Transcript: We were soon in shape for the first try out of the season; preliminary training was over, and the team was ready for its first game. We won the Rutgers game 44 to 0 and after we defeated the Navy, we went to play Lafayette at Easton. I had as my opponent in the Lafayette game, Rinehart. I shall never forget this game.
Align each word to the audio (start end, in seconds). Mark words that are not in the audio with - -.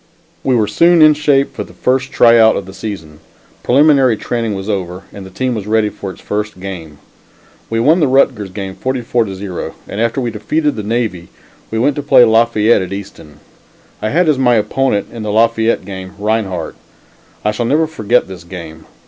We 0.43 0.55
were 0.55 0.65
soon 0.67 0.99
in 1.03 1.13
shape 1.13 1.53
for 1.53 1.63
the 1.63 1.73
first 1.75 2.11
try 2.11 2.39
out 2.39 2.55
of 2.55 2.65
the 2.65 2.73
season; 2.73 3.19
preliminary 3.61 4.17
training 4.17 4.55
was 4.55 4.67
over, 4.67 5.03
and 5.13 5.27
the 5.27 5.29
team 5.29 5.53
was 5.53 5.67
ready 5.67 5.89
for 5.89 6.09
its 6.09 6.21
first 6.21 6.59
game. 6.59 6.97
We 7.69 7.79
won 7.79 7.99
the 7.99 8.07
Rutgers 8.07 8.49
game 8.49 8.73
44 8.73 9.25
to 9.25 9.35
0 9.35 9.75
and 9.87 10.01
after 10.01 10.19
we 10.19 10.31
defeated 10.31 10.75
the 10.75 10.81
Navy, 10.81 11.27
we 11.69 11.77
went 11.77 11.95
to 11.97 12.01
play 12.01 12.25
Lafayette 12.25 12.81
at 12.81 12.91
Easton. 12.91 13.41
I 14.01 14.09
had 14.09 14.27
as 14.27 14.39
my 14.39 14.55
opponent 14.55 15.09
in 15.13 15.21
the 15.21 15.31
Lafayette 15.31 15.85
game, 15.85 16.15
Rinehart. 16.17 16.73
I 17.45 17.51
shall 17.51 17.67
never 17.67 17.85
forget 17.85 18.27
this 18.27 18.43
game. 18.43 18.85